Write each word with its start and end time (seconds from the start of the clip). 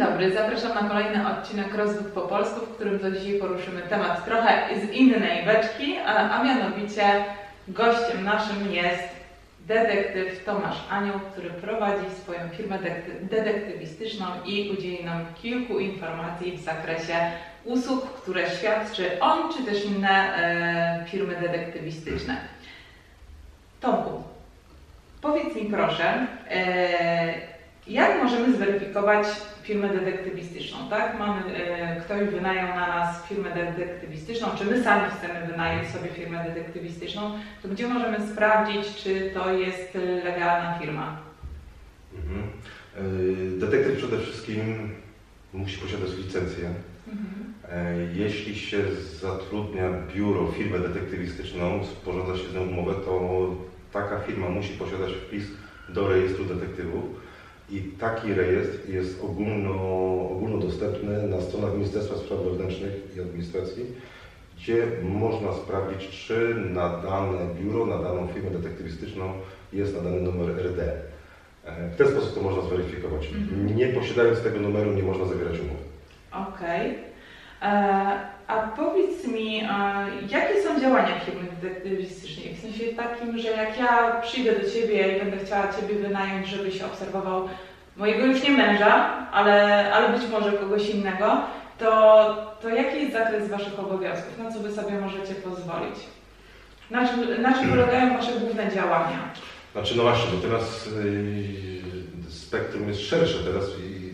dobry, 0.00 0.32
zapraszam 0.32 0.74
na 0.74 0.88
kolejny 0.88 1.28
odcinek 1.28 1.74
Rozwód 1.74 2.06
po 2.06 2.20
polsku, 2.20 2.60
w 2.60 2.74
którym 2.74 2.98
to 2.98 3.10
dzisiaj 3.10 3.38
poruszymy 3.38 3.82
temat 3.82 4.24
trochę 4.24 4.62
z 4.80 4.90
innej 4.90 5.46
beczki, 5.46 5.96
a, 6.06 6.30
a 6.30 6.44
mianowicie 6.44 7.24
gościem 7.68 8.24
naszym 8.24 8.72
jest 8.72 9.08
detektyw 9.66 10.44
Tomasz 10.44 10.76
Anioł, 10.90 11.20
który 11.32 11.50
prowadzi 11.50 12.10
swoją 12.22 12.48
firmę 12.48 12.78
detektywistyczną 13.22 14.26
i 14.44 14.70
udzieli 14.78 15.04
nam 15.04 15.26
kilku 15.42 15.78
informacji 15.78 16.56
w 16.56 16.60
zakresie 16.60 17.14
usług, 17.64 18.12
które 18.12 18.50
świadczy 18.50 19.20
on, 19.20 19.52
czy 19.52 19.64
też 19.64 19.84
inne 19.84 20.36
e, 20.36 21.04
firmy 21.08 21.36
detektywistyczne. 21.40 22.36
Tomku, 23.80 24.22
powiedz 25.20 25.54
mi 25.54 25.64
proszę, 25.64 26.26
e, 26.50 27.34
jak 27.86 28.22
możemy 28.22 28.52
zweryfikować 28.52 29.26
firmę 29.70 29.88
detektywistyczną, 29.88 30.78
tak? 30.90 31.18
Mamy, 31.18 31.56
e, 31.56 32.00
ktoś 32.00 32.28
wynajął 32.28 32.68
na 32.68 32.86
nas 32.86 33.26
firmę 33.26 33.50
detektywistyczną, 33.54 34.48
czy 34.58 34.64
my 34.64 34.84
sami 34.84 35.10
chcemy 35.18 35.46
wynająć 35.46 35.88
sobie 35.88 36.08
firmę 36.08 36.44
detektywistyczną, 36.44 37.38
to 37.62 37.68
gdzie 37.68 37.88
możemy 37.88 38.26
sprawdzić, 38.32 38.94
czy 38.96 39.30
to 39.34 39.52
jest 39.52 39.98
legalna 40.24 40.78
firma? 40.80 41.16
Mhm. 42.14 42.42
Y, 43.54 43.58
Detektyw 43.58 43.96
przede 43.96 44.18
wszystkim 44.18 44.90
musi 45.52 45.78
posiadać 45.78 46.10
licencję. 46.18 46.64
Mhm. 47.08 47.54
E, 47.72 47.94
Jeśli 48.14 48.54
się 48.58 48.78
zatrudnia 49.20 49.90
biuro, 50.14 50.52
firmę 50.52 50.78
detektywistyczną, 50.78 51.84
sporządza 51.84 52.36
się 52.42 52.48
z 52.48 52.54
nią 52.54 52.62
umowę, 52.62 52.94
to 53.04 53.48
taka 53.92 54.20
firma 54.20 54.48
musi 54.48 54.72
posiadać 54.72 55.12
wpis 55.12 55.44
do 55.88 56.08
rejestru 56.08 56.44
detektywów 56.44 57.04
i 57.70 57.80
taki 58.00 58.34
rejestr 58.34 58.88
jest 58.88 59.24
ogólno, 59.24 59.74
ogólnodostępny 60.30 61.22
na 61.22 61.40
stronach 61.40 61.74
Ministerstwa 61.74 62.16
Spraw 62.16 62.40
Wewnętrznych 62.40 62.92
i 63.16 63.20
Administracji, 63.20 63.86
gdzie 64.56 64.86
można 65.02 65.52
sprawdzić, 65.52 66.08
czy 66.26 66.54
na 66.74 66.88
dane 66.88 67.38
biuro, 67.60 67.86
na 67.86 67.98
daną 67.98 68.26
firmę 68.26 68.50
detektywistyczną 68.50 69.32
jest 69.72 69.94
nadany 69.96 70.20
numer 70.20 70.48
RD. 70.66 70.80
E, 71.66 71.88
W 71.90 71.96
ten 71.96 72.08
sposób 72.08 72.34
to 72.34 72.40
można 72.42 72.62
zweryfikować. 72.62 73.26
Mhm. 73.26 73.76
Nie 73.76 73.86
posiadając 73.88 74.40
tego 74.42 74.60
numeru 74.60 74.92
nie 74.92 75.02
można 75.02 75.24
zawierać 75.24 75.58
umowy. 75.60 75.82
Okej. 76.54 76.98
E, 77.62 78.29
A 78.50 78.68
powiedz 78.76 79.26
mi, 79.26 79.62
jakie 80.30 80.62
są 80.62 80.80
działania 80.80 81.20
firmy 81.20 81.42
detektywistycznej? 81.62 82.54
W 82.54 82.60
sensie 82.60 82.84
takim, 82.84 83.38
że 83.38 83.48
jak 83.48 83.78
ja 83.78 84.20
przyjdę 84.20 84.58
do 84.58 84.70
Ciebie 84.70 85.16
i 85.16 85.20
będę 85.20 85.44
chciała 85.44 85.72
Ciebie 85.72 85.94
wynająć, 85.94 86.46
żebyś 86.46 86.82
obserwował 86.82 87.48
mojego 87.96 88.26
już 88.26 88.42
nie 88.42 88.50
męża, 88.50 89.26
ale, 89.32 89.92
ale 89.94 90.18
być 90.18 90.28
może 90.28 90.52
kogoś 90.52 90.88
innego, 90.88 91.40
to, 91.78 92.56
to 92.62 92.68
jaki 92.68 93.00
jest 93.00 93.12
zakres 93.12 93.48
Waszych 93.48 93.78
obowiązków? 93.78 94.38
Na 94.38 94.52
co 94.52 94.58
Wy 94.58 94.72
sobie 94.72 95.00
możecie 95.00 95.34
pozwolić? 95.34 95.96
Na 96.90 97.08
czym, 97.08 97.42
na 97.42 97.54
czym 97.54 97.70
polegają 97.74 98.16
Wasze 98.16 98.32
główne 98.32 98.72
działania? 98.72 99.18
Znaczy, 99.72 99.96
no 99.96 100.02
właśnie, 100.02 100.30
bo 100.32 100.42
teraz 100.42 100.86
y, 100.86 102.30
spektrum 102.30 102.88
jest 102.88 103.00
szersze. 103.00 103.38
Teraz 103.44 103.64
i 103.64 104.10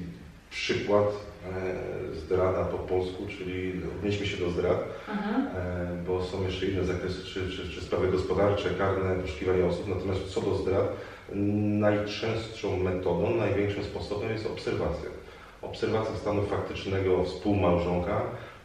przykład 0.51 1.05
e, 1.05 1.96
zdrada 2.27 2.65
po 2.65 2.79
polsku, 2.79 3.27
czyli 3.39 3.73
odnieśmy 3.99 4.27
się 4.27 4.37
do 4.37 4.51
zdrad, 4.51 4.85
Mhm. 5.09 5.47
e, 5.47 6.05
bo 6.07 6.23
są 6.23 6.45
jeszcze 6.45 6.67
inne 6.67 6.85
zakresy, 6.85 7.25
czy, 7.25 7.51
czy, 7.51 7.69
czy 7.69 7.81
sprawy 7.81 8.09
gospodarcze, 8.09 8.71
karne, 8.71 9.15
poszukiwanie 9.23 9.65
osób. 9.65 9.89
Natomiast 9.89 10.25
co 10.35 10.41
do 10.41 10.55
zdrad, 10.57 10.87
najczęstszą 11.87 12.77
metodą, 12.77 13.37
największym 13.37 13.85
sposobem 13.85 14.31
jest 14.31 14.47
obserwacja. 14.47 15.11
Obserwacja 15.63 16.17
stanu 16.17 16.43
faktycznego 16.43 17.25
współmałżonka, 17.25 18.21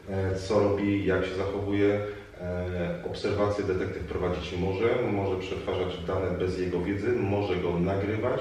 e, 0.10 0.36
co 0.36 0.60
robi, 0.60 1.06
jak 1.06 1.26
się 1.26 1.36
zachowuje, 1.36 2.00
E, 2.42 2.96
Obserwację 3.10 3.64
detektyw 3.64 4.04
prowadzić 4.04 4.54
może, 4.58 4.88
może 5.14 5.36
przetwarzać 5.40 5.98
dane 6.08 6.32
bez 6.32 6.60
jego 6.60 6.82
wiedzy, 6.82 7.12
może 7.12 7.56
go 7.56 7.80
nagrywać, 7.80 8.40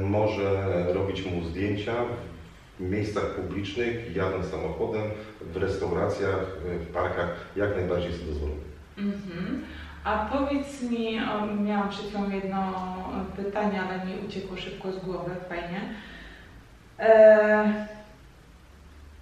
może 0.00 0.66
robić 0.92 1.26
mu 1.26 1.44
zdjęcia 1.44 1.94
w 2.80 2.90
miejscach 2.90 3.34
publicznych, 3.34 4.16
jadąc 4.16 4.46
samochodem, 4.46 5.02
w 5.40 5.56
restauracjach, 5.56 6.46
w 6.64 6.86
parkach, 6.86 7.28
jak 7.56 7.76
najbardziej 7.76 8.10
jest 8.10 8.26
dozwolone. 8.26 8.60
Mhm. 8.98 9.64
A 10.04 10.28
powiedz 10.32 10.82
mi, 10.82 11.20
o, 11.20 11.46
miałam 11.46 11.88
przed 11.88 12.06
chwilą 12.06 12.30
jedno 12.30 12.74
pytanie, 13.36 13.82
ale 13.82 14.06
mi 14.06 14.26
uciekło 14.28 14.56
szybko 14.56 14.92
z 14.92 14.98
głowy, 14.98 15.30
fajnie. 15.48 15.80
E, 16.98 17.86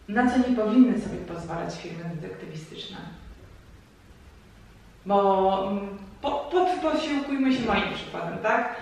na 0.09 0.31
co 0.31 0.51
nie 0.51 0.57
powinny 0.57 1.01
sobie 1.01 1.19
pozwalać 1.19 1.75
firmy 1.75 2.05
detektywistyczne? 2.15 2.97
Bo 5.07 5.69
mm, 5.71 5.99
po, 6.23 6.31
po, 6.31 6.67
posiłkujmy 6.91 7.55
się 7.57 7.67
moim 7.67 7.95
przykładem, 7.95 8.39
tak? 8.39 8.77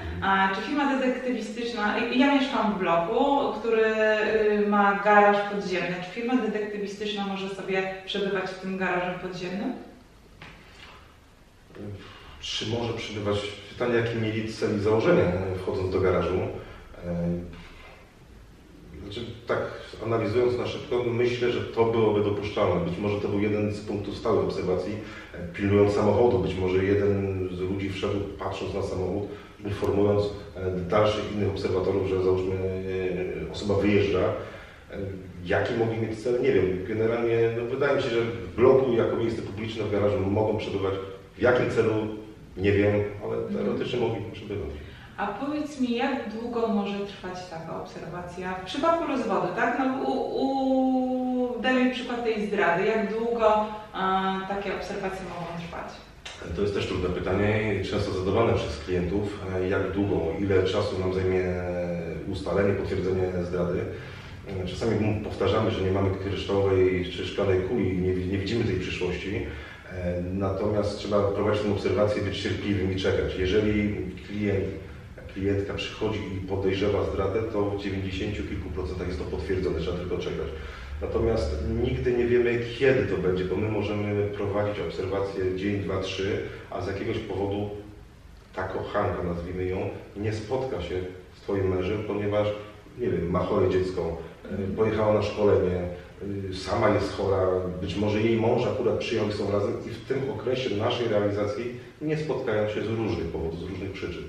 Czy 0.55 0.62
firma 0.62 0.97
detektywistyczna, 0.99 1.99
ja 1.99 2.34
mieszkam 2.34 2.75
w 2.75 2.79
bloku, 2.79 3.53
który 3.59 3.84
y, 3.84 4.69
ma 4.69 5.01
garaż 5.05 5.37
podziemny. 5.53 5.97
Czy 6.05 6.21
firma 6.21 6.37
detektywistyczna 6.37 7.27
może 7.27 7.49
sobie 7.49 7.95
przebywać 8.06 8.51
w 8.51 8.61
tym 8.61 8.79
garażu 8.79 9.19
podziemnym? 9.29 9.73
Czy 12.41 12.67
może 12.67 12.93
przybywać, 12.93 13.37
pytanie 13.69 13.95
jakie 13.95 14.15
mieli 14.15 14.53
cel 14.53 14.77
i 14.77 14.81
założenie 14.81 15.23
e, 15.23 15.55
wchodząc 15.62 15.93
do 15.93 16.00
garażu. 16.00 16.41
Znaczy 19.09 19.27
tak 19.47 19.59
analizując 20.07 20.59
na 20.59 20.67
szybko, 20.67 21.05
myślę, 21.07 21.53
że 21.53 21.61
to 21.61 21.85
byłoby 21.85 22.25
dopuszczalne. 22.25 22.85
Być 22.85 22.99
może 22.99 23.21
to 23.21 23.29
był 23.29 23.41
jeden 23.41 23.73
z 23.73 23.81
punktów 23.81 24.17
stałych 24.17 24.45
obserwacji, 24.45 24.97
e, 25.35 25.55
pilnując 25.55 25.93
samochodu. 25.93 26.39
Być 26.39 26.55
może 26.55 26.85
jeden 26.85 27.49
z 27.53 27.61
ludzi 27.61 27.91
wszedł 27.91 28.21
patrząc 28.39 28.75
na 28.75 28.83
samochód, 28.83 29.29
informując 29.65 30.23
e, 30.57 30.71
dalszych 30.91 31.33
innych 31.33 31.49
obserwatorów, 31.49 32.09
że 32.09 32.23
załóżmy 32.23 32.55
e, 33.49 33.53
osoba 33.53 33.75
wyjeżdża. 33.75 34.33
Jaki 35.45 35.75
mogli 35.75 35.99
mieć 36.01 36.19
cel? 36.19 36.43
Nie 36.43 36.53
wiem. 36.53 36.85
Generalnie 36.89 37.51
no, 37.57 37.65
wydaje 37.65 37.97
mi 37.97 38.03
się, 38.03 38.09
że 38.09 38.21
w 38.21 38.57
bloku 38.57 38.93
jako 38.93 39.17
miejsce 39.17 39.43
publiczne 39.43 39.85
w 39.85 39.93
garażu 39.93 40.21
mogą 40.21 40.59
przebywać. 40.59 40.95
W 41.37 41.43
jakim 41.43 41.71
celu? 41.71 41.95
Nie 42.57 42.73
wiem, 42.73 42.95
ale 43.25 43.63
teoretycznie 43.63 44.01
mogli 44.01 44.23
przebywać. 44.33 44.71
A 45.19 45.27
powiedz 45.27 45.81
mi, 45.81 45.97
jak 45.97 46.29
długo 46.29 46.69
może 46.69 46.99
trwać 47.06 47.47
taka 47.51 47.83
obserwacja? 47.83 48.55
W 48.55 48.65
przypadku 48.65 49.06
rozwodu, 49.06 49.49
tak? 49.56 49.79
No, 49.79 50.03
u, 50.03 50.12
u, 50.43 51.61
daj 51.62 51.84
mi 51.84 51.91
przykład 51.91 52.25
tej 52.25 52.47
zdrady. 52.47 52.87
Jak 52.87 53.12
długo 53.19 53.67
e, 53.95 54.49
takie 54.49 54.75
obserwacje 54.77 55.21
mogą 55.29 55.47
trwać? 55.69 55.89
To 56.56 56.62
jest 56.62 56.75
też 56.75 56.87
trudne 56.87 57.09
pytanie 57.09 57.73
często 57.91 58.12
zadawane 58.12 58.55
przez 58.55 58.79
klientów. 58.84 59.39
e, 59.56 59.69
Jak 59.69 59.93
długo, 59.93 60.17
ile 60.41 60.62
czasu 60.65 60.99
nam 60.99 61.15
zajmie 61.15 61.45
ustalenie, 62.33 62.75
potwierdzenie 62.75 63.25
zdrady. 63.45 63.81
E, 64.65 64.67
Czasami 64.69 65.25
powtarzamy, 65.25 65.71
że 65.71 65.81
nie 65.83 65.91
mamy 65.93 66.11
kryształowej 66.11 67.11
czy 67.12 67.27
szklanej 67.27 67.61
kuli 67.62 67.99
nie, 67.99 68.15
nie 68.15 68.39
widzimy 68.39 68.65
tej 68.65 68.81
przyszłości. 68.81 69.47
E, 69.93 70.21
Natomiast 70.33 70.99
trzeba 70.99 71.23
prowadzić 71.23 71.62
tę 71.62 71.73
obserwację, 71.73 72.23
być 72.23 72.43
cierpliwym 72.43 72.93
i 72.93 72.97
czekać. 72.97 73.35
Jeżeli 73.39 73.97
klient, 74.27 74.65
klientka 75.34 75.75
przychodzi 75.75 76.21
i 76.37 76.47
podejrzewa 76.47 77.05
zdradę, 77.12 77.43
to 77.43 77.71
w 77.71 77.83
90 77.83 78.49
kilku 78.49 78.71
procentach 78.71 79.06
jest 79.06 79.19
to 79.19 79.25
potwierdzone, 79.25 79.81
trzeba 79.81 79.97
tylko 79.97 80.19
czekać. 80.19 80.49
Natomiast 81.03 81.56
nigdy 81.83 82.12
nie 82.12 82.27
wiemy, 82.27 82.61
kiedy 82.78 83.06
to 83.06 83.16
będzie, 83.16 83.44
bo 83.44 83.56
my 83.56 83.69
możemy 83.69 84.28
prowadzić 84.28 84.81
obserwację 84.81 85.56
dzień, 85.56 85.78
dwa, 85.81 86.00
trzy, 86.00 86.43
a 86.71 86.83
z 86.83 86.87
jakiegoś 86.87 87.19
powodu 87.19 87.71
ta 88.55 88.62
kochanka, 88.62 89.23
nazwijmy 89.23 89.64
ją, 89.64 89.91
nie 90.17 90.32
spotka 90.32 90.82
się 90.82 91.00
z 91.37 91.41
Twoim 91.41 91.69
mężem, 91.69 92.03
ponieważ, 92.06 92.49
nie 92.99 93.08
wiem, 93.08 93.31
ma 93.31 93.38
chore 93.38 93.70
dziecko, 93.70 94.17
y, 94.73 94.76
pojechała 94.76 95.14
na 95.14 95.23
szkolenie, 95.23 95.88
sama 96.53 96.88
jest 96.88 97.17
chora, 97.17 97.47
być 97.81 97.97
może 97.97 98.20
jej 98.23 98.37
mąż 98.37 98.67
akurat 98.67 98.99
przyjął 98.99 99.29
i 99.29 99.32
są 99.32 99.53
razem 99.53 99.73
i 99.87 99.91
w 99.91 100.05
tym 100.05 100.31
okresie 100.31 100.76
naszej 100.76 101.09
realizacji 101.09 101.65
nie 102.03 102.17
spotkają 102.17 102.69
się 102.69 102.82
z 102.82 102.88
różnych 102.88 103.26
powodów, 103.26 103.61
z 103.61 103.62
różnych 103.62 103.93
przyczyn. 103.93 104.23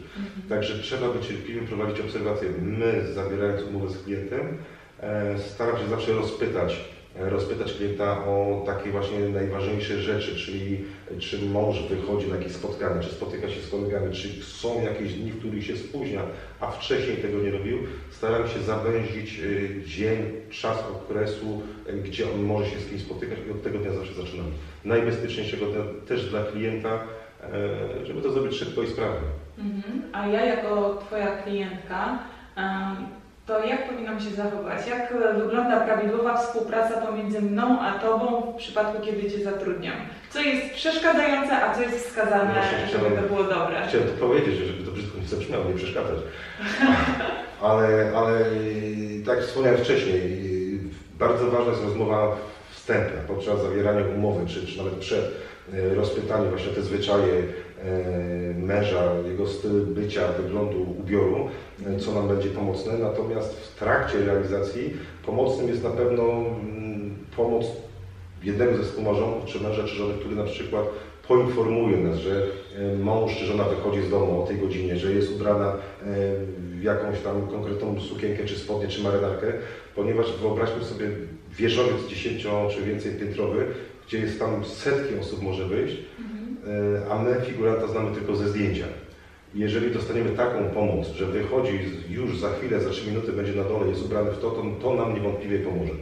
Także 0.49 0.83
trzeba 0.83 1.13
być 1.13 1.27
cierpliwym, 1.27 1.67
prowadzić 1.67 1.99
obserwację. 1.99 2.49
My, 2.61 3.13
zabierając 3.13 3.61
umowę 3.61 3.89
z 3.89 4.03
klientem, 4.03 4.57
e, 4.99 5.39
staram 5.39 5.77
się 5.77 5.87
zawsze 5.87 6.13
rozpytać, 6.13 6.98
rozpytać 7.15 7.73
klienta 7.73 8.25
o 8.25 8.63
takie 8.65 8.91
właśnie 8.91 9.19
najważniejsze 9.19 10.01
rzeczy, 10.01 10.35
czyli 10.35 10.85
e, 11.11 11.19
czy 11.19 11.41
mąż 11.41 11.81
wychodzi 11.81 12.27
na 12.27 12.35
jakieś 12.35 12.51
spotkanie, 12.51 13.01
czy 13.01 13.09
spotyka 13.09 13.49
się 13.49 13.61
z 13.61 13.69
kolegami, 13.69 14.15
czy 14.15 14.43
są 14.43 14.83
jakieś 14.83 15.13
dni, 15.13 15.31
w 15.31 15.39
których 15.39 15.65
się 15.65 15.77
spóźnia, 15.77 16.21
a 16.59 16.71
wcześniej 16.71 17.17
tego 17.17 17.37
nie 17.43 17.51
robił. 17.51 17.77
Staram 18.11 18.47
się 18.47 18.59
zawęzić 18.59 19.39
e, 19.39 19.85
dzień, 19.85 20.17
czas 20.49 20.77
okresu, 20.91 21.61
e, 21.87 21.93
gdzie 21.93 22.31
on 22.33 22.43
może 22.43 22.69
się 22.69 22.79
z 22.79 22.89
kimś 22.89 23.01
spotykać 23.01 23.39
i 23.47 23.51
od 23.51 23.63
tego 23.63 23.79
dnia 23.79 23.93
zawsze 23.93 24.13
zaczynamy. 24.13 24.49
Najbezpieczniejszego 24.85 25.65
też 26.07 26.29
dla 26.29 26.43
klienta, 26.43 26.99
e, 27.43 28.05
żeby 28.05 28.21
to 28.21 28.31
zrobić 28.31 28.55
szybko 28.55 28.83
i 28.83 28.87
sprawnie. 28.87 29.27
Mhm. 29.57 30.01
A 30.13 30.27
ja 30.27 30.45
jako 30.45 31.01
Twoja 31.05 31.43
klientka 31.43 32.19
to 33.49 33.65
jak 33.65 33.89
powinnam 33.89 34.19
się 34.19 34.29
zachować? 34.29 34.87
Jak 34.87 35.11
e, 35.11 35.33
wygląda 35.33 35.79
prawidłowa 35.79 36.37
współpraca 36.37 37.01
pomiędzy 37.01 37.41
mną 37.41 37.79
a 37.81 37.99
Tobą 37.99 38.53
w 38.53 38.55
przypadku, 38.55 39.01
kiedy 39.05 39.31
Cię 39.31 39.43
zatrudniam? 39.43 39.95
Co 40.29 40.39
jest 40.41 40.73
przeszkadzające, 40.73 41.63
a 41.63 41.75
co 41.75 41.81
jest 41.81 42.07
wskazane, 42.07 42.53
Właśnie 42.53 42.77
żeby 42.77 42.87
chciałem- 42.89 43.23
to 43.23 43.27
było 43.29 43.43
dobre? 43.43 43.87
Chciałem 43.87 44.07
to 44.07 44.13
powiedzieć, 44.27 44.55
żeby 44.55 44.83
to 44.83 44.91
brzydko 44.91 45.19
nie 45.21 45.27
zabrzmiało, 45.27 45.65
nie 45.65 45.73
przeszkadzać. 45.73 46.19
Ale, 47.61 48.11
ale 48.15 48.39
tak 49.25 49.35
jak 49.37 49.45
wspomniałem 49.45 49.79
wcześniej, 49.79 50.21
bardzo 51.19 51.51
ważna 51.51 51.71
jest 51.71 51.83
rozmowa 51.83 52.35
wstępna 52.71 53.19
podczas 53.27 53.61
zawierania 53.61 54.01
umowy, 54.15 54.47
czy, 54.47 54.67
czy 54.67 54.77
nawet 54.77 54.93
przed 54.93 55.25
e, 55.73 55.95
rozpytaniem 55.95 56.49
właśnie 56.49 56.73
te 56.73 56.81
zwyczaje 56.81 57.33
męża, 58.57 59.03
jego 59.29 59.47
styl 59.47 59.85
bycia, 59.85 60.21
wyglądu, 60.31 60.95
ubioru, 60.99 61.49
e, 61.87 61.99
co 61.99 62.13
nam 62.13 62.27
będzie 62.27 62.49
pomocne. 62.49 62.97
Natomiast 62.97 63.59
w 63.59 63.79
trakcie 63.79 64.19
realizacji 64.25 64.93
pomocnym 65.25 65.67
jest 65.67 65.83
na 65.83 65.89
pewno 65.89 66.23
mm, 66.23 67.15
pomoc 67.35 67.65
jednego 68.43 68.77
ze 68.77 68.83
współmałżonków, 68.83 69.45
czy 69.45 69.59
męża, 69.59 69.83
czy 69.83 69.95
żony, 69.95 70.13
który 70.13 70.35
na 70.35 70.43
przykład 70.43 70.85
poinformuje 71.27 71.97
nas, 71.97 72.17
że 72.17 72.47
e, 72.77 72.97
mąż 72.97 73.37
czy 73.37 73.45
żona 73.45 73.63
wychodzi 73.63 74.01
z 74.01 74.09
domu 74.09 74.43
o 74.43 74.47
tej 74.47 74.57
godzinie, 74.57 74.97
że 74.97 75.13
jest 75.13 75.31
ubrana 75.31 75.71
e, 75.71 75.75
w 76.59 76.83
jakąś 76.83 77.19
tam 77.21 77.47
konkretną 77.47 78.01
sukienkę, 78.01 78.45
czy 78.45 78.59
spodnie, 78.59 78.87
czy 78.87 79.03
marynarkę, 79.03 79.47
ponieważ 79.95 80.37
wyobraźmy 80.41 80.83
sobie 80.83 81.09
wieżowiec 81.51 82.07
10 82.07 82.47
czy 82.75 82.81
więcej 82.81 83.11
piętrowy, 83.11 83.65
gdzie 84.07 84.19
jest 84.19 84.39
tam 84.39 84.65
setki 84.65 85.19
osób 85.19 85.41
może 85.41 85.65
wyjść, 85.65 85.95
e, 85.95 86.28
a 87.11 87.19
my 87.23 87.35
figuranta 87.45 87.87
znamy 87.87 88.15
tylko 88.15 88.35
ze 88.35 88.49
zdjęcia. 88.49 88.85
Jeżeli 89.55 89.91
dostaniemy 89.91 90.29
taką 90.29 90.69
pomoc, 90.69 91.07
że 91.07 91.25
wychodzi 91.25 91.79
już 92.09 92.37
za 92.37 92.49
chwilę, 92.49 92.81
za 92.81 92.89
3 92.89 93.07
minuty 93.07 93.33
będzie 93.33 93.53
na 93.53 93.63
dole, 93.63 93.89
jest 93.89 94.05
ubrany 94.05 94.31
w 94.31 94.37
to, 94.37 94.51
to, 94.51 94.63
to 94.81 94.93
nam 94.93 95.13
niewątpliwie 95.13 95.59
pomoże. 95.59 95.93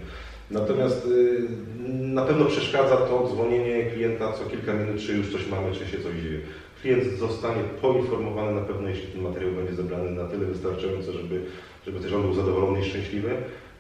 Natomiast 0.52 1.06
y, 1.06 1.48
na 1.90 2.26
pewno 2.26 2.46
przeszkadza 2.46 2.98
to 2.98 3.28
dzwonienie 3.28 3.86
klienta 3.86 4.34
co 4.34 4.46
kilka 4.46 4.74
minut, 4.74 5.02
czy 5.02 5.14
już 5.14 5.32
coś 5.32 5.48
mamy, 5.48 5.72
czy 5.72 5.88
się 5.88 5.98
coś 5.98 6.16
dzieje. 6.16 6.40
Klient 6.82 7.04
zostanie 7.20 7.64
poinformowany 7.82 8.56
na 8.60 8.62
pewno, 8.62 8.90
jeśli 8.90 9.08
ten 9.08 9.22
materiał 9.22 9.52
będzie 9.52 9.74
zebrany 9.74 10.12
na 10.12 10.24
tyle 10.24 10.46
wystarczająco, 10.46 11.14
żeby, 11.14 11.42
żeby 11.86 12.00
też 12.00 12.14
on 12.14 12.22
był 12.22 12.34
zadowolony 12.34 12.80
i 12.80 12.90
szczęśliwy. 12.90 13.32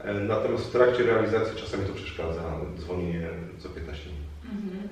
E, 0.03 0.13
Natomiast 0.13 0.67
w 0.67 0.71
trakcie 0.71 1.03
realizacji 1.03 1.61
czasami 1.61 1.85
to 1.85 1.93
przeszkadza 1.93 2.41
dzwonienie 2.77 3.27
co 3.57 3.69
15 3.69 4.09
minut. 4.09 4.27
Mhm. 4.63 4.89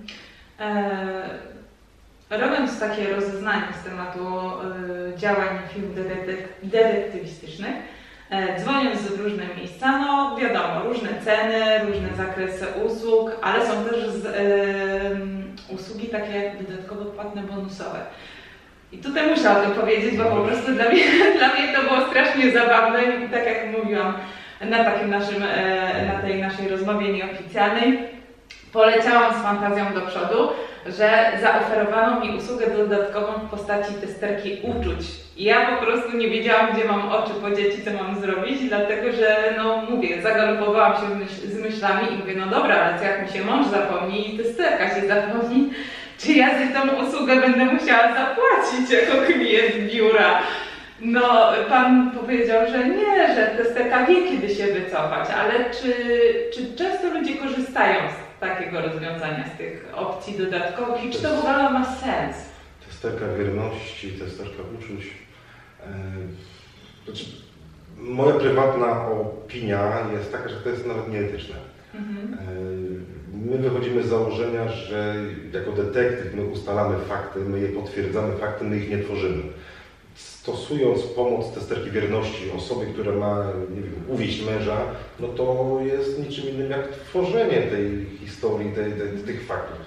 E, 0.59 1.39
robiąc 2.37 2.79
takie 2.79 3.15
rozeznanie 3.15 3.67
z 3.81 3.83
tematu 3.83 4.27
e, 5.15 5.17
działań 5.17 5.59
firm 5.73 5.93
detektyw, 5.95 6.37
detektywistycznych, 6.63 7.75
e, 8.29 8.59
dzwoniąc 8.59 9.01
w 9.01 9.19
różne 9.19 9.43
miejsca, 9.57 9.99
no 9.99 10.37
wiadomo, 10.37 10.81
różne 10.83 11.09
ceny, 11.25 11.85
różne 11.85 12.09
zakresy 12.17 12.65
usług, 12.85 13.31
ale 13.41 13.65
są 13.67 13.85
też 13.85 14.09
z, 14.09 14.25
e, 14.25 15.73
usługi 15.73 16.07
takie 16.07 16.51
dodatkowo 16.61 17.05
płatne, 17.05 17.41
bonusowe. 17.41 17.99
I 18.91 18.97
tutaj 18.97 19.29
muszę 19.29 19.51
o 19.51 19.61
tym 19.61 19.71
powiedzieć, 19.71 20.17
bo 20.17 20.23
po 20.23 20.41
prostu 20.41 20.71
dla 20.71 20.89
mnie, 20.89 21.03
dla 21.37 21.47
mnie 21.53 21.73
to 21.75 21.81
było 21.81 22.09
strasznie 22.09 22.51
zabawne 22.51 23.03
i 23.03 23.29
tak 23.29 23.45
jak 23.45 23.77
mówiłam 23.77 24.13
na 24.61 24.83
takim 24.83 25.09
naszym, 25.09 25.39
na 26.07 26.21
tej 26.21 26.41
naszej 26.41 26.67
rozmowie 26.67 27.13
nieoficjalnej, 27.13 27.99
poleciałam 28.73 29.33
z 29.33 29.37
fantazją 29.37 29.93
do 29.93 30.01
przodu, 30.01 30.49
że 30.85 31.31
zaoferowano 31.41 32.19
mi 32.19 32.37
usługę 32.37 32.67
dodatkową 32.67 33.33
w 33.33 33.49
postaci 33.49 33.93
testerki 33.93 34.57
uczuć. 34.63 35.07
Ja 35.37 35.65
po 35.65 35.85
prostu 35.85 36.17
nie 36.17 36.29
wiedziałam, 36.29 36.67
gdzie 36.73 36.85
mam 36.85 37.09
oczy 37.09 37.33
podzieć 37.33 37.79
i 37.79 37.83
co 37.83 38.03
mam 38.03 38.21
zrobić, 38.21 38.59
dlatego 38.67 39.11
że, 39.11 39.53
no 39.57 39.81
mówię, 39.89 40.21
zagalopowałam 40.21 40.93
się 40.93 41.47
z 41.49 41.59
myślami 41.59 42.13
i 42.13 42.17
mówię, 42.17 42.33
no 42.37 42.47
dobra, 42.47 42.75
ale 42.75 43.05
jak 43.05 43.21
mi 43.23 43.39
się 43.39 43.45
mąż 43.45 43.67
zapomni 43.67 44.35
i 44.35 44.37
testerka 44.37 44.95
się 44.95 45.07
zapomni, 45.07 45.69
czy 46.17 46.33
ja 46.33 46.49
za 46.49 46.79
tą 46.81 47.05
usługę 47.05 47.35
będę 47.35 47.65
musiała 47.65 48.13
zapłacić 48.13 48.91
jako 48.91 49.25
klient 49.25 49.91
biura? 49.93 50.41
No, 51.01 51.51
pan 51.69 52.11
powiedział, 52.11 52.67
że 52.67 52.89
nie, 52.89 53.35
że 53.35 53.47
testerka 53.63 54.05
wie, 54.05 54.15
kiedy 54.23 54.55
się 54.55 54.67
wycofać, 54.67 55.29
ale 55.29 55.53
czy, 55.71 55.93
czy 56.53 56.75
często 56.75 57.09
ludzie 57.13 57.35
korzystają 57.35 57.99
z 58.11 58.39
takiego 58.39 58.81
rozwiązania, 58.81 59.43
z 59.55 59.57
tych 59.57 59.87
opcji 59.95 60.37
dodatkowych 60.37 61.03
i 61.05 61.09
czy 61.09 61.21
to 61.21 61.29
w 61.35 61.39
ogóle 61.39 61.69
ma 61.69 61.85
sens? 61.95 62.35
Testerka 62.87 63.25
wierności, 63.37 64.11
testerka 64.11 64.63
uczuć. 64.79 65.05
E, 65.81 65.85
Znaczy, 67.05 67.25
moja 67.97 68.33
prywatna 68.35 69.07
opinia 69.07 69.97
jest 70.13 70.31
taka, 70.31 70.49
że 70.49 70.55
to 70.55 70.69
jest 70.69 70.85
nawet 70.85 71.11
nieetyczne. 71.11 71.55
Mhm. 71.95 72.33
E, 72.33 72.37
My 73.51 73.57
wychodzimy 73.57 74.03
z 74.03 74.07
założenia, 74.07 74.67
że 74.69 75.15
jako 75.53 75.71
detektyw 75.71 76.33
my 76.35 76.43
ustalamy 76.43 76.95
fakty, 76.99 77.39
my 77.39 77.59
je 77.59 77.67
potwierdzamy 77.69 78.37
fakty, 78.37 78.65
my 78.65 78.77
ich 78.77 78.89
nie 78.89 78.97
tworzymy. 79.03 79.43
Stosując 80.15 81.01
pomoc 81.01 81.51
testerki 81.53 81.91
wierności 81.91 82.51
osoby, 82.57 82.85
która 82.93 83.11
ma 83.11 83.45
nie 83.75 83.81
wiem, 83.81 83.93
uwieść 84.07 84.45
męża, 84.45 84.77
no 85.19 85.27
to 85.27 85.79
jest 85.85 86.19
niczym 86.19 86.49
innym 86.49 86.71
jak 86.71 86.87
tworzenie 86.87 87.61
tej 87.61 88.05
historii, 88.19 88.71
tej, 88.71 88.91
tej, 88.93 89.23
tych 89.25 89.45
faktów. 89.45 89.77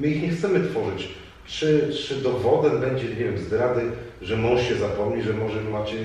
My 0.00 0.06
ich 0.06 0.22
nie 0.22 0.28
chcemy 0.28 0.68
tworzyć. 0.68 1.08
Czy, 1.46 1.90
czy 1.92 2.14
dowodem 2.14 2.80
będzie, 2.80 3.08
nie 3.08 3.14
wiem, 3.14 3.38
zdrady, 3.38 3.80
że 4.22 4.36
mąż 4.36 4.62
się 4.62 4.74
zapomni, 4.74 5.22
że 5.22 5.32
może 5.32 5.60
macie 5.60 5.96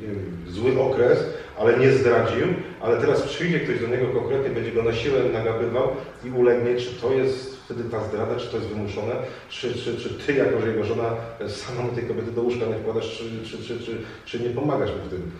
wiem, 0.00 0.36
zły 0.48 0.80
okres, 0.80 1.18
ale 1.58 1.78
nie 1.78 1.92
zdradził, 1.92 2.46
ale 2.80 3.00
teraz 3.00 3.22
przyjdzie 3.22 3.60
ktoś 3.60 3.80
do 3.80 3.86
niego 3.86 4.06
konkretnie, 4.06 4.50
będzie 4.50 4.72
go 4.72 4.82
na 4.82 4.92
siłę 4.92 5.20
nagabywał 5.32 5.88
i 6.24 6.30
ulegnie, 6.30 6.76
czy 6.76 6.94
to 7.00 7.12
jest 7.12 7.55
wtedy 7.66 7.84
ta 7.84 8.04
zdrada, 8.04 8.36
czy 8.36 8.46
to 8.46 8.56
jest 8.56 8.68
wymuszone, 8.68 9.14
czy, 9.48 9.74
czy, 9.74 9.96
czy 9.96 10.14
ty, 10.14 10.32
jako 10.32 10.60
że 10.60 10.68
jego 10.68 10.84
żona, 10.84 11.16
samą 11.48 11.88
tej 11.88 12.04
kobiety 12.04 12.32
do 12.32 12.42
łóżka 12.42 12.66
nie 12.66 12.74
wkładasz, 12.74 13.18
czy, 13.18 13.50
czy, 13.50 13.64
czy, 13.64 13.80
czy, 13.80 13.98
czy 14.24 14.40
nie 14.40 14.50
pomagasz 14.50 14.90
mu 14.90 14.96
w 14.96 15.10
tym. 15.10 15.30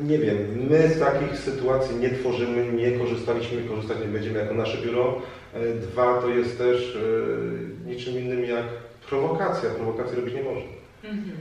Nie 0.00 0.18
wiem, 0.18 0.36
my 0.70 0.88
z 0.88 1.00
takich 1.00 1.38
sytuacji 1.38 1.96
nie 1.96 2.10
tworzymy, 2.10 2.72
nie 2.72 2.92
korzystaliśmy, 2.92 3.62
korzystać 3.62 3.98
nie 4.00 4.06
będziemy 4.06 4.38
jako 4.38 4.54
nasze 4.54 4.78
biuro. 4.78 5.22
E, 5.54 5.74
Dwa, 5.74 6.20
to 6.22 6.28
jest 6.28 6.58
też 6.58 6.96
e, 6.96 7.88
niczym 7.88 8.18
innym 8.18 8.44
jak 8.44 8.64
prowokacja. 9.08 9.70
Prowokacji 9.70 10.16
robić 10.16 10.34
nie 10.34 10.42
można. 10.42 10.70
Mhm. 11.04 11.36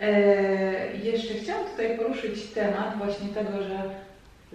E, 0.00 0.96
jeszcze 0.96 1.34
chciałam 1.34 1.66
tutaj 1.66 1.98
poruszyć 1.98 2.46
temat 2.46 2.98
właśnie 2.98 3.28
tego, 3.28 3.62
że 3.62 3.82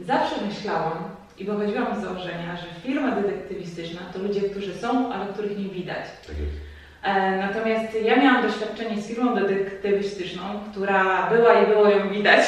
zawsze 0.06 0.36
myślałam 0.46 1.04
i 1.38 1.46
wychodziłam 1.46 2.00
z 2.00 2.04
założenia, 2.04 2.58
że 2.58 2.82
firma 2.82 3.12
detektywistyczna 3.12 4.02
to 4.14 4.20
ludzie, 4.20 4.42
którzy 4.42 4.74
są, 4.74 5.14
ale 5.14 5.34
których 5.34 5.58
nie 5.58 5.70
widać. 5.70 6.06
Tak 6.28 6.38
jest. 6.38 6.58
E, 7.04 7.38
Natomiast 7.38 7.98
ja 8.06 8.16
miałam 8.16 8.42
doświadczenie 8.48 9.02
z 9.02 9.08
firmą 9.08 9.36
detektywistyczną, 9.36 10.42
która 10.72 11.30
była 11.30 11.54
i 11.54 11.68
było 11.68 11.90
ją 11.90 12.10
widać. 12.10 12.40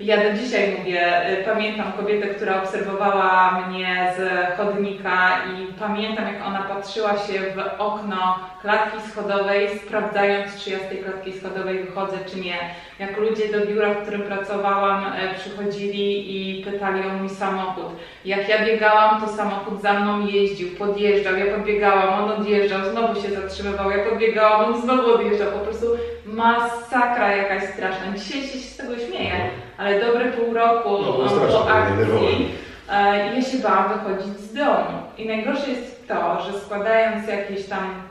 Ja 0.00 0.16
do 0.16 0.38
dzisiaj 0.38 0.76
mówię, 0.78 1.26
e, 1.26 1.44
pamiętam 1.44 1.92
kobietę, 1.92 2.26
która 2.26 2.62
obserwowała 2.62 3.60
mnie 3.68 4.12
z 4.16 4.56
chodnika 4.56 5.30
i 5.44 5.72
pamiętam 5.72 6.26
jak 6.26 6.46
ona 6.46 6.62
patrzyła 6.62 7.16
się 7.16 7.40
w 7.40 7.80
okno 7.80 8.38
klatki 8.62 9.10
schodowej, 9.10 9.68
sprawdzając 9.78 10.64
czy 10.64 10.70
ja 10.70 10.78
z 10.78 10.88
tej 10.88 10.98
klatki 10.98 11.32
schodowej 11.32 11.78
wychodzę 11.78 12.16
czy 12.30 12.40
nie. 12.40 12.58
Jak 12.98 13.16
ludzie 13.16 13.48
do 13.48 13.66
biura, 13.66 13.94
w 13.94 14.02
którym 14.02 14.22
pracowałam 14.22 15.06
e, 15.06 15.34
przychodzili 15.34 16.26
i 16.36 16.64
pytali 16.64 17.06
o 17.06 17.08
mój 17.08 17.28
samochód. 17.28 17.86
Jak 18.24 18.48
ja 18.48 18.66
biegałam, 18.66 19.20
to 19.20 19.28
samochód 19.28 19.82
za 19.82 20.00
mną 20.00 20.26
jeździł, 20.26 20.68
podjeżdżał, 20.68 21.36
ja 21.36 21.54
podbiegałam, 21.54 22.24
on 22.24 22.40
odjeżdżał, 22.40 22.90
znowu 22.90 23.22
się 23.22 23.30
zatrzymywał, 23.30 23.90
ja 23.90 24.04
podbiegałam, 24.04 24.74
on 24.74 24.82
znowu 24.82 25.14
odjeżdżał. 25.14 25.52
Po 25.52 25.58
prostu 25.58 25.86
masakra 26.32 27.36
jakaś 27.36 27.70
straszna. 27.70 28.12
Dzisiaj 28.16 28.42
się 28.42 28.58
z 28.58 28.76
tego 28.76 28.98
śmieję, 28.98 29.50
ale 29.78 30.00
dobre 30.00 30.32
pół 30.32 30.54
roku 30.54 30.88
No, 31.02 31.12
po 31.52 31.70
akcji 31.70 32.48
e, 32.90 33.34
ja 33.34 33.42
się 33.42 33.58
bałam 33.58 33.88
wychodzić 33.88 34.40
z 34.40 34.54
domu. 34.54 34.98
I 35.18 35.26
najgorsze 35.26 35.70
jest 35.70 36.08
to, 36.08 36.40
że 36.40 36.60
składając 36.60 37.28
jakieś 37.28 37.66
tam 37.66 38.02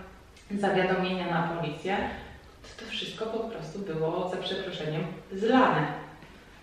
zawiadomienia 0.52 1.26
na 1.26 1.48
policję, 1.48 1.98
to 2.64 2.86
to 2.86 2.92
wszystko 2.92 3.26
po 3.26 3.40
prostu 3.40 3.80
było, 3.80 4.30
za 4.30 4.38
przeproszeniem, 4.38 5.04
zlane. 5.34 6.07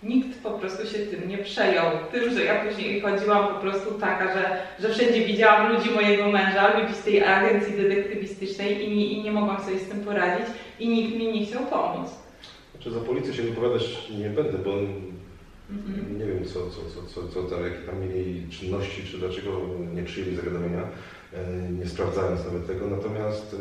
Nikt 0.05 0.39
po 0.43 0.51
prostu 0.51 0.87
się 0.87 0.99
tym 0.99 1.29
nie 1.29 1.37
przejął. 1.37 1.85
Tym, 2.11 2.33
że 2.33 2.43
ja 2.43 2.65
później 2.65 3.01
chodziłam 3.01 3.47
po 3.53 3.59
prostu 3.59 3.91
taka, 3.91 4.33
że, 4.33 4.57
że 4.79 4.93
wszędzie 4.93 5.25
widziałam 5.25 5.73
ludzi 5.73 5.91
mojego 5.91 6.31
męża, 6.31 6.79
ludzi 6.79 6.93
z 6.95 7.03
tej 7.03 7.23
agencji 7.23 7.73
detektywistycznej 7.77 8.83
i 8.85 8.95
nie, 8.95 9.05
i 9.05 9.23
nie 9.23 9.31
mogłam 9.31 9.63
sobie 9.63 9.79
z 9.79 9.89
tym 9.89 9.99
poradzić 9.99 10.47
i 10.79 10.87
nikt 10.87 11.15
mi 11.15 11.33
nie 11.39 11.45
chciał 11.45 11.65
pomóc. 11.65 12.09
Znaczy 12.75 12.91
za 12.91 12.99
policję 12.99 13.33
się 13.33 13.41
wypowiadać 13.43 14.09
nie 14.19 14.29
będę, 14.29 14.57
bo 14.57 14.71
Mhm. 15.69 16.19
nie 16.19 16.25
wiem 16.25 16.45
co, 16.45 16.69
co, 16.69 16.81
co, 16.89 17.07
co, 17.07 17.27
co 17.27 17.43
tam, 17.43 17.63
jakie 17.63 17.77
tam 17.77 18.01
mieli 18.01 18.49
czynności, 18.49 19.03
czy 19.03 19.17
dlaczego 19.17 19.51
nie 19.93 20.03
przyjęli 20.03 20.35
zawiadomienia, 20.35 20.81
e, 21.33 21.71
nie 21.79 21.85
sprawdzając 21.87 22.45
nawet 22.45 22.67
tego. 22.67 22.87
Natomiast 22.87 23.55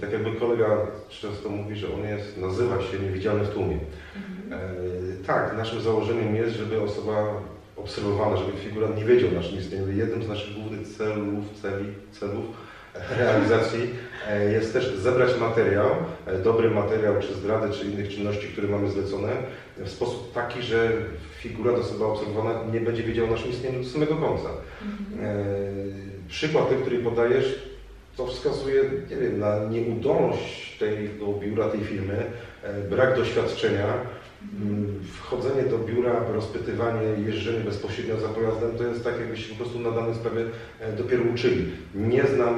Tak 0.00 0.12
jakby 0.12 0.32
kolega 0.32 0.86
często 1.08 1.48
mówi, 1.48 1.76
że 1.76 1.94
on 1.94 2.04
jest, 2.04 2.38
nazywa 2.38 2.82
się 2.82 2.98
niewidzialny 2.98 3.44
w 3.44 3.54
tłumie. 3.54 3.78
Mhm. 4.16 4.33
E, 4.52 5.26
tak, 5.26 5.56
naszym 5.56 5.80
założeniem 5.80 6.36
jest, 6.36 6.56
żeby 6.56 6.80
osoba 6.80 7.40
obserwowana, 7.76 8.36
żeby 8.36 8.52
figurant 8.52 8.96
nie 8.96 9.04
wiedział 9.04 9.30
o 9.30 9.32
naszym 9.32 9.58
istnieniu. 9.58 9.92
Jednym 9.92 10.22
z 10.22 10.28
naszych 10.28 10.54
głównych 10.54 10.88
celów, 10.88 11.44
celi, 11.62 11.86
celów 12.12 12.44
realizacji 13.18 13.90
e, 14.28 14.52
jest 14.52 14.72
też 14.72 14.96
zebrać 14.96 15.40
materiał, 15.40 15.90
e, 16.26 16.38
dobry 16.38 16.70
materiał, 16.70 17.14
czy 17.20 17.34
zdrady, 17.34 17.72
czy 17.72 17.86
innych 17.86 18.08
czynności, 18.08 18.48
które 18.48 18.68
mamy 18.68 18.90
zlecone, 18.90 19.32
w 19.76 19.88
sposób 19.88 20.32
taki, 20.32 20.62
że 20.62 20.92
figurant, 21.38 21.78
osoba 21.78 22.06
obserwowana 22.06 22.60
nie 22.72 22.80
będzie 22.80 23.02
wiedział 23.02 23.26
o 23.26 23.30
naszym 23.30 23.50
istnieniu 23.50 23.82
do 23.82 23.88
samego 23.88 24.16
końca. 24.16 24.48
Mhm. 24.82 25.36
Przykład 26.28 26.68
ten, 26.68 26.80
który 26.80 26.98
podajesz, 26.98 27.74
to 28.16 28.26
wskazuje, 28.26 28.82
nie 29.10 29.16
wiem, 29.16 29.38
na 29.38 29.64
nieudolność 29.64 30.78
tego 30.78 31.32
biura, 31.32 31.68
tej 31.68 31.80
firmy, 31.80 32.24
brak 32.90 33.16
doświadczenia. 33.16 33.86
Mm, 34.52 35.00
Wchodzenie 35.00 35.64
do 35.64 35.78
biura, 35.78 36.22
rozpytywanie, 36.26 37.02
jeżdżenie 37.16 37.60
bezpośrednio 37.60 38.16
za 38.16 38.28
pojazdem, 38.28 38.72
to 38.72 38.84
jest 38.84 39.02
tak, 39.02 39.18
jakbyście 39.18 39.48
po 39.48 39.54
prostu 39.54 39.78
na 39.78 39.90
danej 39.90 40.14
sprawie 40.14 40.44
dopiero 40.92 41.24
uczyli. 41.24 41.64
Nie 41.94 42.26
znam, 42.26 42.54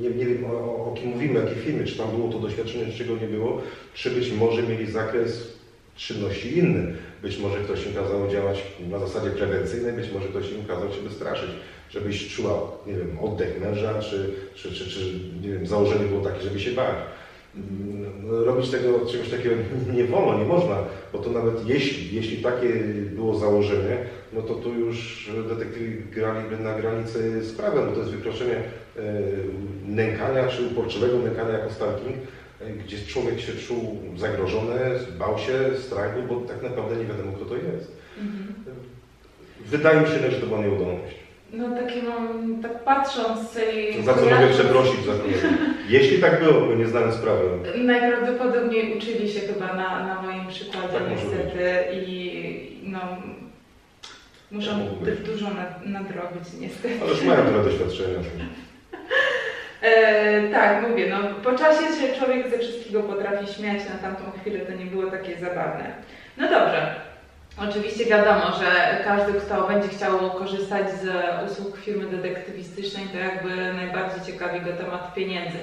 nie, 0.00 0.10
nie 0.10 0.26
wiem 0.26 0.44
o, 0.44 0.86
o 0.86 0.92
kim 0.96 1.08
mówimy, 1.08 1.40
jakiej 1.40 1.56
firmy, 1.56 1.84
czy 1.84 1.96
tam 1.96 2.10
było 2.10 2.28
to 2.28 2.38
doświadczenie, 2.38 2.86
czy 2.86 2.92
czego 2.98 3.16
nie 3.16 3.26
było, 3.26 3.58
czy 3.94 4.10
być 4.10 4.32
może 4.32 4.62
mieli 4.62 4.86
zakres 4.86 5.52
czynności 5.96 6.58
inny. 6.58 6.94
Być 7.22 7.38
może 7.38 7.58
ktoś 7.58 7.86
im 7.86 7.94
kazał 7.94 8.28
działać 8.28 8.62
na 8.90 8.98
zasadzie 8.98 9.30
prewencyjnej, 9.30 9.92
być 9.92 10.12
może 10.12 10.28
ktoś 10.28 10.52
im 10.52 10.64
kazał 10.64 10.88
Cię 10.90 11.00
wystraszyć, 11.00 11.50
żebyś 11.90 12.34
czuła, 12.36 12.70
nie 12.86 12.94
wiem, 12.94 13.18
oddech 13.20 13.60
męża, 13.60 13.98
czy, 13.98 14.34
czy, 14.54 14.72
czy, 14.72 14.90
czy 14.90 15.20
nie 15.42 15.48
wiem, 15.48 15.66
założenie 15.66 16.04
było 16.04 16.20
takie, 16.24 16.42
żeby 16.42 16.60
się 16.60 16.70
bać. 16.70 16.96
No, 17.54 18.44
Robić 18.44 18.70
tego, 18.70 19.06
czegoś 19.06 19.30
takiego 19.30 19.54
nie 19.96 20.04
wolno, 20.04 20.38
nie 20.38 20.44
można, 20.44 20.76
bo 21.12 21.18
to 21.18 21.30
nawet 21.30 21.68
jeśli, 21.68 22.16
jeśli 22.16 22.36
takie 22.36 22.68
było 23.10 23.38
założenie, 23.38 23.96
no 24.32 24.42
to 24.42 24.54
tu 24.54 24.74
już 24.74 25.30
detektywi 25.48 26.04
graliby 26.10 26.56
na 26.56 26.74
granicy 26.74 27.44
z 27.44 27.52
prawem, 27.52 27.86
bo 27.86 27.92
to 27.92 27.98
jest 27.98 28.10
wykroczenie 28.10 28.56
e, 28.56 29.02
nękania, 29.86 30.48
czy 30.48 30.66
uporczywego 30.66 31.18
nękania 31.18 31.50
jako 31.50 31.70
stalking, 31.70 32.16
e, 32.60 32.70
gdzie 32.70 32.98
człowiek 33.06 33.40
się 33.40 33.52
czuł 33.52 33.98
zagrożony, 34.16 34.78
bał 35.18 35.38
się, 35.38 35.78
strach 35.78 36.14
był, 36.14 36.22
bo 36.22 36.46
tak 36.46 36.62
naprawdę 36.62 36.96
nie 36.96 37.04
wiadomo 37.04 37.32
kto 37.32 37.44
to 37.44 37.56
jest. 37.56 37.92
Mhm. 38.18 38.54
Wydaje 39.66 40.00
mi 40.00 40.06
się, 40.06 40.30
że 40.30 40.40
to 40.40 40.46
była 40.46 40.60
nieudolność. 40.60 41.14
No 41.52 41.76
takie 41.76 42.02
mam, 42.02 42.62
tak 42.62 42.84
patrząc. 42.84 43.40
Za 44.04 44.14
co 44.14 44.24
mogę 44.24 44.48
przeprosić 44.48 45.04
za 45.06 45.12
kolegę. 45.12 45.38
Jeśli 45.92 46.18
tak 46.18 46.44
było, 46.44 46.60
bo 46.60 46.74
nie 46.74 46.86
znałem 46.86 47.12
sprawy. 47.12 47.48
Najprawdopodobniej 47.78 48.96
uczyli 48.98 49.32
się 49.32 49.40
chyba 49.40 49.66
na, 49.66 50.06
na 50.06 50.22
moim 50.22 50.48
przykładzie 50.48 50.88
Tak 50.88 51.10
niestety 51.10 51.84
i 51.92 52.80
no 52.82 53.00
muszą 54.50 54.70
Tak 55.04 55.14
dużo 55.14 55.46
nad, 55.50 55.86
nadrobić 55.86 56.44
niestety. 56.60 56.94
Ale 57.02 57.10
już 57.10 57.24
mają 57.24 57.44
tyle 57.46 57.64
doświadczenia. 57.64 58.18
E, 59.82 60.48
tak, 60.48 60.88
mówię, 60.88 61.10
no 61.10 61.34
po 61.44 61.58
czasie 61.58 61.80
się 61.80 62.18
człowiek 62.18 62.50
ze 62.50 62.58
wszystkiego 62.58 63.02
potrafi 63.02 63.54
śmiać, 63.54 63.78
na 63.88 64.08
tamtą 64.08 64.22
chwilę 64.40 64.60
to 64.60 64.72
nie 64.72 64.86
było 64.86 65.10
takie 65.10 65.38
zabawne. 65.38 65.92
No 66.36 66.50
dobrze, 66.50 66.94
oczywiście 67.58 68.04
wiadomo, 68.04 68.52
że 68.60 68.98
każdy, 69.04 69.40
kto 69.40 69.68
będzie 69.68 69.88
chciał 69.88 70.30
korzystać 70.30 70.86
z 70.90 71.06
usług 71.50 71.76
firmy 71.76 72.16
detektywistycznej, 72.16 73.04
to 73.12 73.18
jakby 73.18 73.74
najbardziej 73.74 74.32
ciekawi 74.32 74.60
go 74.60 74.72
temat 74.72 75.14
pieniędzy. 75.14 75.58